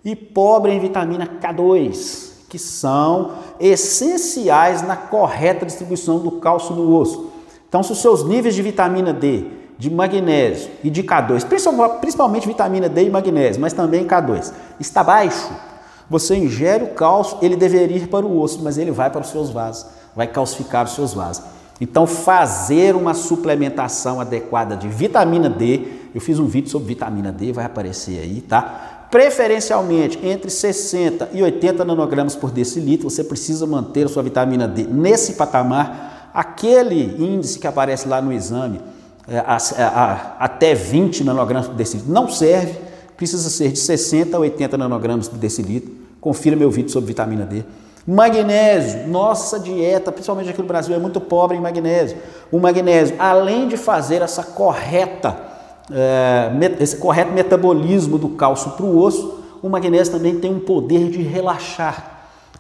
e 0.06 0.16
pobre 0.16 0.72
em 0.72 0.80
vitamina 0.80 1.28
K2, 1.42 2.32
que 2.48 2.60
são 2.60 3.32
essenciais 3.60 4.82
na 4.82 4.96
correta 4.96 5.66
distribuição 5.66 6.20
do 6.20 6.32
cálcio 6.34 6.76
no 6.76 6.96
osso. 6.96 7.32
Então, 7.68 7.82
se 7.82 7.92
os 7.92 8.00
seus 8.00 8.24
níveis 8.24 8.54
de 8.54 8.62
vitamina 8.62 9.12
D, 9.12 9.46
de 9.78 9.90
magnésio 9.90 10.70
e 10.84 10.90
de 10.90 11.02
K2, 11.02 11.46
principalmente 12.00 12.48
vitamina 12.48 12.88
D 12.88 13.06
e 13.06 13.10
magnésio, 13.10 13.60
mas 13.60 13.74
também 13.74 14.06
K2, 14.06 14.54
está 14.80 15.04
baixo, 15.04 15.52
você 16.08 16.36
ingere 16.36 16.84
o 16.84 16.90
cálcio, 16.90 17.40
ele 17.42 17.56
deveria 17.56 17.98
ir 17.98 18.08
para 18.08 18.26
o 18.26 18.40
osso, 18.40 18.62
mas 18.62 18.78
ele 18.78 18.92
vai 18.92 19.10
para 19.10 19.22
os 19.22 19.30
seus 19.30 19.50
vasos, 19.50 19.88
vai 20.16 20.28
calcificar 20.28 20.86
os 20.86 20.94
seus 20.94 21.14
vasos. 21.14 21.44
Então, 21.82 22.06
fazer 22.06 22.96
uma 22.96 23.14
suplementação 23.14 24.22
adequada 24.22 24.76
de 24.76 24.88
vitamina 24.88 25.50
D, 25.50 25.82
eu 26.14 26.22
fiz 26.22 26.40
um 26.40 26.46
vídeo 26.46 26.70
sobre 26.70 26.90
vitamina 26.90 27.32
D, 27.32 27.52
vai 27.52 27.66
aparecer 27.66 28.20
aí, 28.20 28.42
tá? 28.42 29.08
Preferencialmente 29.10 30.20
entre 30.26 30.50
60 30.50 31.30
e 31.34 31.44
80 31.44 31.84
nanogramas 31.86 32.36
por 32.36 32.52
decilitro, 32.52 33.10
você 33.10 33.24
precisa 33.24 33.66
manter 33.66 34.06
a 34.06 34.10
sua 34.10 34.24
vitamina 34.24 34.68
D 34.68 34.84
nesse 34.84 35.34
patamar. 35.34 36.32
Aquele 36.34 37.16
índice 37.24 37.60
que 37.60 37.68
aparece 37.68 38.08
lá 38.08 38.22
no 38.22 38.34
exame, 38.34 38.82
é, 39.28 39.38
a, 39.38 39.58
a, 39.58 40.36
até 40.40 40.74
20 40.74 41.24
nanogramas 41.24 41.68
por 41.68 41.76
decilitro, 41.76 42.12
não 42.12 42.28
serve 42.28 42.76
precisa 43.16 43.50
ser 43.50 43.72
de 43.72 43.80
60 43.80 44.36
a 44.36 44.40
80 44.40 44.78
nanogramas 44.78 45.28
por 45.28 45.38
decilitro. 45.38 45.92
Confira 46.20 46.56
meu 46.56 46.70
vídeo 46.70 46.90
sobre 46.90 47.08
vitamina 47.08 47.46
D. 47.46 47.64
Magnésio, 48.06 49.08
nossa 49.08 49.58
dieta, 49.58 50.12
principalmente 50.12 50.50
aqui 50.50 50.62
no 50.62 50.68
Brasil, 50.68 50.94
é 50.94 51.00
muito 51.00 51.22
pobre 51.22 51.56
em 51.56 51.62
magnésio. 51.62 52.18
O 52.52 52.60
magnésio, 52.60 53.16
além 53.18 53.68
de 53.68 53.78
fazer 53.78 54.22
essa 54.22 54.44
correta, 54.44 55.38
é, 55.90 56.52
esse 56.82 56.98
correto 56.98 57.32
metabolismo 57.32 58.18
do 58.18 58.30
cálcio 58.30 58.72
para 58.72 58.86
o 58.86 59.00
osso, 59.00 59.40
o 59.62 59.70
magnésio 59.70 60.12
também 60.12 60.38
tem 60.38 60.54
um 60.54 60.60
poder 60.60 61.10
de 61.10 61.22
relaxar. 61.22 62.12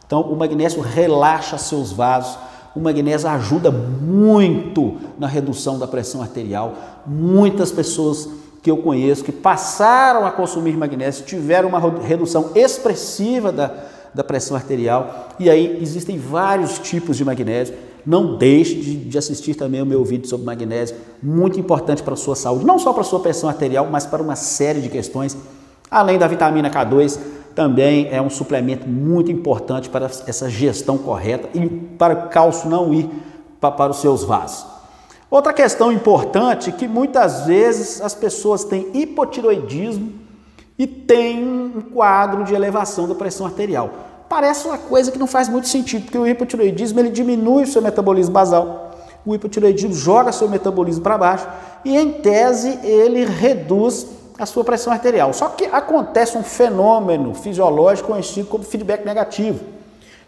Então, 0.06 0.22
o 0.22 0.36
magnésio 0.36 0.82
relaxa 0.82 1.58
seus 1.58 1.92
vasos, 1.92 2.38
o 2.74 2.80
magnésio 2.80 3.28
ajuda 3.30 3.70
muito 3.70 4.98
na 5.20 5.28
redução 5.28 5.78
da 5.78 5.88
pressão 5.88 6.22
arterial. 6.22 6.74
Muitas 7.06 7.70
pessoas 7.70 8.30
que 8.62 8.72
eu 8.72 8.78
conheço 8.78 9.26
que 9.26 9.32
passaram 9.34 10.26
a 10.26 10.32
consumir 10.32 10.78
magnésio 10.78 11.26
tiveram 11.26 11.68
uma 11.68 11.80
redução 12.02 12.52
expressiva 12.56 13.52
da, 13.52 13.72
da 14.14 14.24
pressão 14.24 14.56
arterial. 14.56 15.30
E 15.40 15.50
aí 15.50 15.80
existem 15.82 16.18
vários 16.18 16.80
tipos 16.80 17.18
de 17.18 17.26
magnésio. 17.26 17.76
Não 18.06 18.38
deixe 18.38 18.76
de, 18.76 18.96
de 18.98 19.18
assistir 19.18 19.56
também 19.56 19.82
o 19.82 19.86
meu 19.86 20.04
vídeo 20.04 20.28
sobre 20.28 20.46
magnésio, 20.46 20.96
muito 21.22 21.60
importante 21.60 22.04
para 22.04 22.14
a 22.14 22.18
sua 22.18 22.36
saúde, 22.36 22.66
não 22.66 22.78
só 22.78 22.92
para 22.92 23.02
a 23.02 23.06
sua 23.06 23.22
pressão 23.22 23.50
arterial, 23.50 23.88
mas 23.90 24.06
para 24.06 24.22
uma 24.22 24.36
série 24.36 24.82
de 24.82 24.90
questões. 24.90 25.38
Além 25.90 26.18
da 26.18 26.28
vitamina 26.28 26.70
K2, 26.70 27.18
também 27.56 28.10
é 28.12 28.22
um 28.22 28.30
suplemento 28.30 28.88
muito 28.88 29.32
importante 29.32 29.90
para 29.90 30.06
essa 30.06 30.50
gestão 30.50 30.98
correta 30.98 31.50
e 31.54 31.68
para 31.70 32.14
o 32.14 32.30
cálcio 32.30 32.70
não 32.70 32.94
ir 32.94 33.10
para, 33.60 33.92
os 33.92 34.02
seus 34.02 34.24
vasos. 34.24 34.66
Outra 35.30 35.54
questão 35.54 35.92
importante 35.92 36.70
é 36.70 36.74
que 36.74 36.88
muitas 36.88 37.46
vezes 37.46 38.02
as 38.02 38.14
pessoas 38.14 38.64
têm 38.64 38.90
hipotiroidismo 38.94 40.23
e 40.78 40.88
têm 40.88 41.44
um 41.44 41.82
quadro 41.82 42.44
de 42.44 42.54
elevação 42.54 43.08
da 43.08 43.16
pressão 43.16 43.46
arterial. 43.46 43.92
Parece 44.28 44.68
uma 44.68 44.78
coisa 44.78 45.12
que 45.12 45.20
não 45.20 45.28
faz 45.28 45.48
muito 45.48 45.68
sentido, 45.68 46.04
porque 46.04 46.18
o 46.18 46.28
hipotiroidismo 46.28 47.00
ele 47.00 47.10
diminui 47.10 47.64
o 47.64 47.68
seu 47.68 47.82
metabolismo 47.82 48.34
basal. 48.34 48.92
O 49.26 49.36
hipotiroidismo 49.36 49.94
joga 49.94 50.32
seu 50.32 50.50
metabolismo 50.50 51.04
para 51.04 51.18
baixo 51.18 51.48
e, 51.86 51.96
em 51.96 52.14
tese, 52.14 52.80
ele 52.84 53.26
reduz 53.26 54.08
a 54.38 54.46
sua 54.46 54.64
pressão 54.64 54.92
arterial. 54.92 55.32
Só 55.34 55.50
que 55.50 55.66
acontece 55.66 56.38
um 56.38 56.44
fenômeno 56.44 57.34
fisiológico 57.34 58.10
conhecido 58.10 58.48
como 58.48 58.64
feedback 58.64 59.06
negativo. 59.06 59.60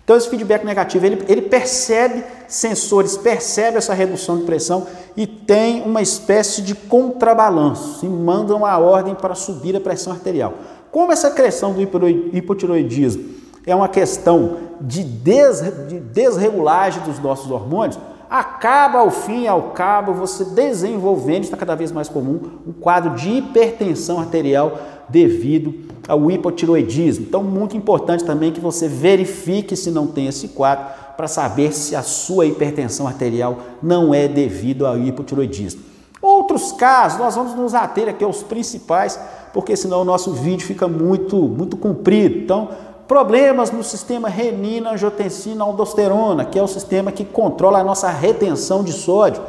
Então 0.06 0.16
esse 0.16 0.30
feedback 0.30 0.64
negativo, 0.64 1.04
ele, 1.04 1.26
ele 1.28 1.42
percebe 1.42 2.24
sensores, 2.48 3.18
percebe 3.18 3.78
essa 3.78 3.92
redução 3.92 4.38
de 4.38 4.44
pressão 4.44 4.86
e 5.18 5.26
tem 5.26 5.82
uma 5.82 6.00
espécie 6.00 6.62
de 6.62 6.76
contrabalanço 6.76 8.06
e 8.06 8.08
manda 8.08 8.56
uma 8.56 8.78
ordem 8.78 9.16
para 9.16 9.34
subir 9.34 9.76
a 9.76 9.82
pressão 9.82 10.14
arterial. 10.14 10.54
Como 10.92 11.12
essa 11.12 11.32
questão 11.32 11.74
do 11.74 11.82
hipotiroidismo 11.82 13.34
é 13.66 13.76
uma 13.76 13.90
questão 13.90 14.58
de, 14.80 15.04
des, 15.04 15.62
de 15.88 16.00
desregulagem 16.00 17.02
dos 17.02 17.18
nossos 17.18 17.50
hormônios, 17.50 17.98
acaba 18.30 19.00
ao 19.00 19.12
fim 19.12 19.48
ao 19.48 19.72
cabo 19.72 20.14
você 20.14 20.44
desenvolvendo, 20.46 21.44
está 21.44 21.58
cada 21.58 21.76
vez 21.76 21.92
mais 21.92 22.10
comum, 22.10 22.40
um 22.68 22.74
quadro 22.74 23.16
de 23.16 23.30
hipertensão 23.30 24.20
arterial 24.20 24.80
devido 25.08 25.74
ao 26.08 26.30
hipotiroidismo. 26.30 27.26
Então, 27.28 27.44
muito 27.44 27.78
importante 27.78 28.24
também 28.24 28.52
que 28.52 28.60
você 28.60 28.88
verifique 28.88 29.76
se 29.76 29.92
não 29.92 30.08
tem 30.08 30.28
esse 30.28 30.50
quadro 30.50 30.86
para 31.16 31.28
saber 31.28 31.72
se 31.72 31.96
a 31.96 32.02
sua 32.02 32.46
hipertensão 32.46 33.08
arterial 33.08 33.58
não 33.82 34.14
é 34.14 34.28
devido 34.28 34.86
ao 34.86 34.98
hipotiroidismo. 34.98 35.82
Outros 36.22 36.72
casos, 36.72 37.20
nós 37.20 37.36
vamos 37.36 37.54
nos 37.54 37.74
ater 37.74 38.10
aqui 38.10 38.24
aos 38.24 38.42
principais, 38.42 39.20
porque 39.54 39.76
senão 39.76 40.02
o 40.02 40.06
nosso 40.06 40.34
vídeo 40.34 40.66
fica 40.66 40.88
muito, 40.88 41.38
muito 41.38 41.78
comprido. 41.78 42.38
Então, 42.40 42.70
problemas 43.08 43.72
no 43.72 43.84
sistema 43.84 44.28
renina, 44.28 44.92
angiotensina, 44.92 45.64
aldosterona, 45.64 46.46
que 46.46 46.58
é 46.58 46.64
o 46.64 46.68
sistema 46.68 47.12
que 47.12 47.24
controla 47.24 47.80
a 47.80 47.84
nossa 47.84 48.10
retenção 48.10 48.84
de 48.84 48.94
sódio. 48.94 49.42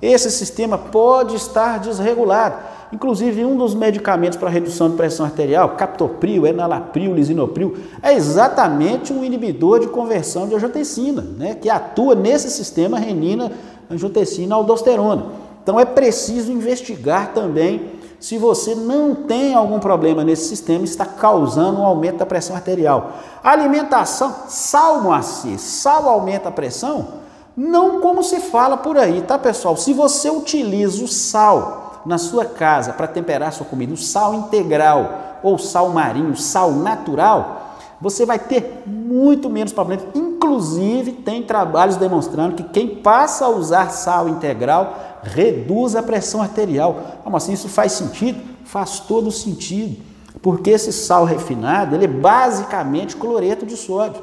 Esse 0.00 0.30
sistema 0.30 0.76
pode 0.76 1.36
estar 1.36 1.78
desregulado. 1.78 2.56
Inclusive, 2.92 3.44
um 3.44 3.56
dos 3.56 3.74
medicamentos 3.74 4.38
para 4.38 4.48
redução 4.48 4.88
de 4.88 4.96
pressão 4.96 5.26
arterial, 5.26 5.70
captopril, 5.70 6.46
enalapril, 6.46 7.14
lisinopril, 7.14 7.76
é 8.02 8.12
exatamente 8.12 9.12
um 9.12 9.24
inibidor 9.24 9.80
de 9.80 9.88
conversão 9.88 10.46
de 10.46 10.54
angiotensina, 10.54 11.22
né, 11.36 11.54
que 11.54 11.68
atua 11.68 12.14
nesse 12.14 12.50
sistema 12.50 12.98
renina, 12.98 13.50
angiotensina, 13.90 14.54
aldosterona. 14.54 15.26
Então, 15.62 15.80
é 15.80 15.84
preciso 15.84 16.52
investigar 16.52 17.32
também 17.32 17.93
se 18.20 18.38
você 18.38 18.74
não 18.74 19.14
tem 19.14 19.54
algum 19.54 19.78
problema 19.78 20.24
nesse 20.24 20.48
sistema, 20.48 20.84
está 20.84 21.04
causando 21.04 21.80
um 21.80 21.84
aumento 21.84 22.18
da 22.18 22.26
pressão 22.26 22.56
arterial. 22.56 23.12
alimentação, 23.42 24.34
sal, 24.48 25.02
Moacir, 25.02 25.58
sal 25.58 26.08
aumenta 26.08 26.48
a 26.48 26.52
pressão? 26.52 27.24
Não 27.56 28.00
como 28.00 28.22
se 28.22 28.40
fala 28.40 28.76
por 28.76 28.96
aí, 28.96 29.22
tá 29.22 29.38
pessoal? 29.38 29.76
Se 29.76 29.92
você 29.92 30.30
utiliza 30.30 31.04
o 31.04 31.08
sal 31.08 32.02
na 32.04 32.18
sua 32.18 32.44
casa 32.44 32.92
para 32.92 33.06
temperar 33.06 33.52
sua 33.52 33.66
comida, 33.66 33.94
o 33.94 33.96
sal 33.96 34.34
integral 34.34 35.38
ou 35.42 35.58
sal 35.58 35.90
marinho, 35.90 36.36
sal 36.36 36.72
natural, 36.72 37.62
você 38.00 38.26
vai 38.26 38.38
ter 38.38 38.82
muito 38.86 39.48
menos 39.48 39.72
problemas. 39.72 40.06
Inclusive, 40.14 41.12
tem 41.12 41.42
trabalhos 41.42 41.96
demonstrando 41.96 42.56
que 42.56 42.64
quem 42.64 42.96
passa 42.96 43.46
a 43.46 43.48
usar 43.48 43.90
sal 43.90 44.28
integral 44.28 45.13
reduz 45.24 45.96
a 45.96 46.02
pressão 46.02 46.42
arterial. 46.42 47.20
Como 47.22 47.36
assim 47.36 47.52
isso 47.52 47.68
faz 47.68 47.92
sentido? 47.92 48.40
Faz 48.64 49.00
todo 49.00 49.30
sentido. 49.30 50.02
Porque 50.42 50.70
esse 50.70 50.92
sal 50.92 51.24
refinado, 51.24 51.94
ele 51.94 52.04
é 52.04 52.08
basicamente 52.08 53.16
cloreto 53.16 53.64
de 53.64 53.76
sódio. 53.76 54.22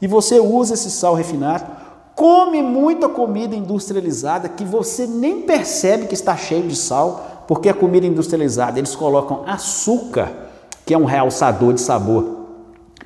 E 0.00 0.06
você 0.06 0.38
usa 0.38 0.74
esse 0.74 0.90
sal 0.90 1.14
refinado 1.14 1.66
come 2.18 2.60
muita 2.60 3.08
comida 3.08 3.54
industrializada 3.54 4.48
que 4.48 4.64
você 4.64 5.06
nem 5.06 5.42
percebe 5.42 6.08
que 6.08 6.14
está 6.14 6.36
cheio 6.36 6.66
de 6.66 6.74
sal, 6.74 7.44
porque 7.46 7.68
a 7.68 7.74
comida 7.74 8.08
industrializada 8.08 8.76
eles 8.76 8.96
colocam 8.96 9.44
açúcar, 9.46 10.32
que 10.84 10.92
é 10.92 10.98
um 10.98 11.04
realçador 11.04 11.72
de 11.72 11.80
sabor 11.80 12.38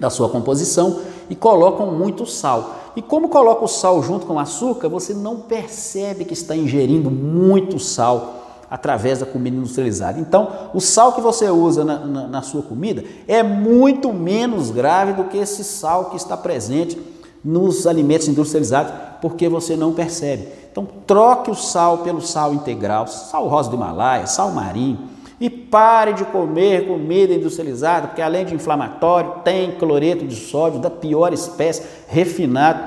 da 0.01 0.09
sua 0.09 0.31
composição, 0.31 1.01
e 1.33 1.35
colocam 1.35 1.91
muito 1.91 2.27
sal. 2.27 2.75
E 2.95 3.01
como 3.01 3.27
coloca 3.27 3.65
o 3.65 3.69
sal 3.69 4.03
junto 4.03 4.27
com 4.27 4.35
o 4.35 4.39
açúcar, 4.39 4.91
você 4.91 5.15
não 5.15 5.39
percebe 5.39 6.27
que 6.27 6.35
está 6.35 6.55
ingerindo 6.55 7.11
muito 7.11 7.79
sal 7.79 8.35
através 8.71 9.21
da 9.21 9.25
comida 9.25 9.57
industrializada. 9.57 10.21
Então, 10.21 10.51
o 10.75 10.81
sal 10.81 11.15
que 11.15 11.23
você 11.23 11.49
usa 11.49 11.87
na, 11.87 12.01
na, 12.01 12.29
na 12.29 12.43
sua 12.43 12.61
comida 12.61 13.03
é 13.27 13.43
muito 13.43 14.13
menos 14.13 14.71
grave 14.71 15.15
do 15.15 15.25
que 15.25 15.39
esse 15.39 15.65
sal 15.65 16.11
que 16.11 16.17
está 16.17 16.37
presente 16.37 17.01
nos 17.43 17.87
alimentos 17.87 18.29
industrializados 18.29 18.93
porque 19.23 19.49
você 19.49 19.75
não 19.75 19.95
percebe. 19.95 20.49
Então, 20.71 20.87
troque 21.07 21.51
o 21.51 21.55
sal 21.55 21.99
pelo 21.99 22.21
sal 22.21 22.53
integral, 22.53 23.07
sal 23.07 23.49
rosa 23.49 23.71
do 23.71 23.77
Himalaia, 23.77 24.27
sal 24.27 24.51
marinho, 24.51 24.99
e 25.43 25.51
pare 25.51 26.13
de 26.13 26.25
comer 26.25 26.87
comida 26.87 27.35
industrializada, 27.35 28.07
porque 28.07 28.23
além 28.23 28.45
de 28.45 28.55
inflamatório, 28.55 29.41
tem 29.43 29.73
cloreto 29.73 30.25
de 30.25 30.37
sódio 30.37 30.79
da 30.79 30.89
pior 30.89 31.33
espécie, 31.33 31.83
refinado, 32.07 32.81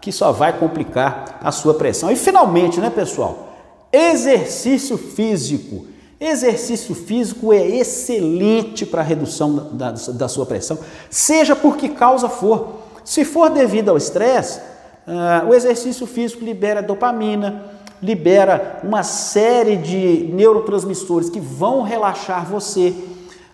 que 0.00 0.10
só 0.10 0.32
vai 0.32 0.58
complicar 0.58 1.38
a 1.42 1.52
sua 1.52 1.74
pressão. 1.74 2.10
E 2.10 2.16
finalmente, 2.16 2.80
né, 2.80 2.88
pessoal? 2.88 3.50
Exercício 3.92 4.96
físico. 4.96 5.84
Exercício 6.18 6.94
físico 6.94 7.52
é 7.52 7.62
excelente 7.62 8.86
para 8.86 9.02
a 9.02 9.04
redução 9.04 9.54
da, 9.54 9.90
da, 9.90 10.12
da, 10.12 10.28
sua 10.28 10.46
pressão, 10.46 10.78
seja 11.10 11.54
por 11.54 11.76
que 11.76 11.90
causa 11.90 12.30
for. 12.30 12.84
Se 13.04 13.22
for 13.22 13.50
devido 13.50 13.90
ao 13.90 13.98
estresse, 13.98 14.60
uh, 15.06 15.46
o 15.46 15.54
exercício 15.54 16.06
físico 16.06 16.42
libera 16.42 16.82
dopamina, 16.82 17.77
libera 18.02 18.80
uma 18.82 19.02
série 19.02 19.76
de 19.76 20.30
neurotransmissores 20.32 21.30
que 21.30 21.40
vão 21.40 21.82
relaxar 21.82 22.46
você. 22.46 22.94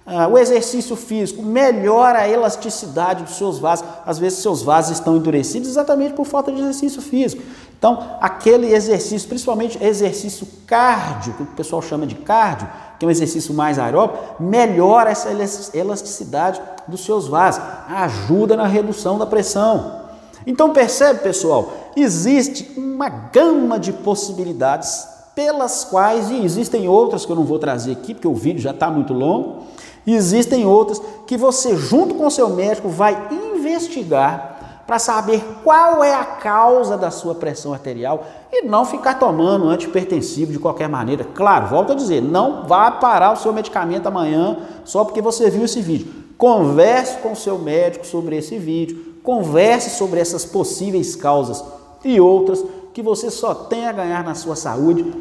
Uh, 0.07 0.33
o 0.33 0.39
exercício 0.39 0.95
físico 0.97 1.43
melhora 1.43 2.19
a 2.19 2.29
elasticidade 2.29 3.25
dos 3.25 3.37
seus 3.37 3.59
vasos. 3.59 3.87
Às 4.05 4.19
vezes, 4.19 4.41
seus 4.41 4.63
vasos 4.63 4.93
estão 4.93 5.17
endurecidos 5.17 5.67
exatamente 5.67 6.13
por 6.13 6.27
falta 6.27 6.53
de 6.53 6.61
exercício 6.61 7.01
físico. 7.01 7.43
Então, 7.79 8.17
aquele 8.21 8.73
exercício, 8.75 9.27
principalmente 9.27 9.83
exercício 9.83 10.47
cardio, 10.67 11.33
que 11.33 11.43
o 11.43 11.47
pessoal 11.47 11.81
chama 11.81 12.07
de 12.07 12.17
cardio, 12.17 12.69
que 12.99 13.05
é 13.05 13.09
um 13.09 13.11
exercício 13.11 13.55
mais 13.55 13.79
aeróbico, 13.79 14.43
melhora 14.43 15.11
essa 15.11 15.31
elasticidade 15.73 16.61
dos 16.87 17.03
seus 17.03 17.27
vasos, 17.27 17.63
ajuda 17.89 18.57
na 18.57 18.67
redução 18.67 19.19
da 19.19 19.25
pressão. 19.25 20.03
Então, 20.47 20.71
percebe, 20.71 21.21
pessoal, 21.21 21.73
existe 21.97 22.73
uma 22.77 23.09
gama 23.09 23.79
de 23.79 23.93
possibilidades 23.93 25.07
pelas 25.35 25.85
quais, 25.85 26.31
e 26.31 26.45
existem 26.45 26.89
outras 26.89 27.27
que 27.27 27.33
eu 27.33 27.37
não 27.37 27.45
vou 27.45 27.59
trazer 27.59 27.93
aqui, 27.93 28.15
porque 28.15 28.29
o 28.29 28.35
vídeo 28.35 28.61
já 28.61 28.71
está 28.71 28.91
muito 28.91 29.13
longo, 29.13 29.65
existem 30.07 30.65
outras 30.65 31.01
que 31.27 31.37
você, 31.37 31.77
junto 31.77 32.15
com 32.15 32.27
o 32.27 32.31
seu 32.31 32.49
médico, 32.51 32.89
vai 32.89 33.29
investigar 33.31 34.83
para 34.87 34.99
saber 34.99 35.43
qual 35.65 36.05
é 36.05 36.15
a 36.15 36.25
causa 36.25 36.97
da 36.97 37.11
sua 37.11 37.35
pressão 37.35 37.73
arterial 37.73 38.25
e 38.53 38.63
não 38.63 38.85
ficar 38.85 39.15
tomando 39.15 39.69
antipertensivo 39.69 40.53
de 40.53 40.59
qualquer 40.59 40.89
maneira. 40.89 41.25
Claro, 41.25 41.69
volto 41.69 41.93
a 41.93 41.95
dizer, 41.95 42.23
não 42.23 42.67
vá 42.67 42.91
parar 42.91 43.33
o 43.33 43.37
seu 43.37 43.53
medicamento 43.53 44.07
amanhã 44.07 44.59
só 44.85 45.05
porque 45.05 45.23
você 45.23 45.49
viu 45.49 45.65
esse 45.65 45.81
vídeo. 45.81 46.13
Converse 46.37 47.19
com 47.19 47.33
o 47.33 47.37
seu 47.37 47.59
médico 47.59 48.07
sobre 48.07 48.37
esse 48.37 48.59
vídeo, 48.59 49.15
converse 49.23 49.91
sobre 49.91 50.21
essas 50.21 50.45
possíveis 50.45 51.17
causas 51.17 51.65
e 52.05 52.21
outras 52.21 52.65
que 52.93 53.03
você 53.03 53.31
só 53.31 53.55
tem 53.55 53.87
a 53.87 53.93
ganhar 53.93 54.23
na 54.23 54.35
sua 54.35 54.55
saúde. 54.55 55.13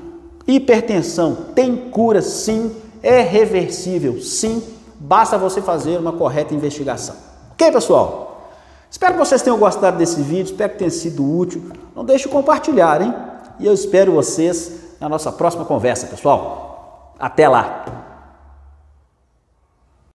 Hipertensão 0.47 1.35
tem 1.55 1.75
cura 1.75 2.21
sim, 2.21 2.75
é 3.01 3.21
reversível 3.21 4.21
sim, 4.21 4.61
basta 4.99 5.37
você 5.37 5.61
fazer 5.61 5.97
uma 5.97 6.13
correta 6.13 6.53
investigação. 6.53 7.15
Ok, 7.51 7.71
pessoal? 7.71 8.49
Espero 8.89 9.13
que 9.13 9.19
vocês 9.19 9.41
tenham 9.41 9.57
gostado 9.57 9.97
desse 9.97 10.21
vídeo, 10.21 10.51
espero 10.51 10.73
que 10.73 10.79
tenha 10.79 10.91
sido 10.91 11.37
útil. 11.37 11.63
Não 11.95 12.05
deixe 12.05 12.25
de 12.25 12.29
compartilhar, 12.29 13.01
hein? 13.01 13.13
E 13.59 13.65
eu 13.65 13.73
espero 13.73 14.11
vocês 14.11 14.71
na 14.99 15.09
nossa 15.09 15.31
próxima 15.31 15.65
conversa, 15.65 16.07
pessoal. 16.07 17.15
Até 17.19 17.47
lá! 17.47 18.02